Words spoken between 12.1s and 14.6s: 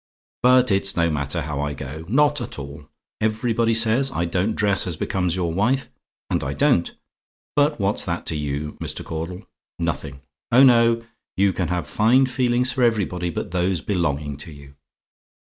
feelings for everybody but those belonging to